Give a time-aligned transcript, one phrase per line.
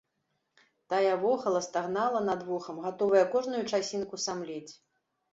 [0.91, 4.73] Тая вохала, стагнала над вухам, гатовая кожную часінку самлець.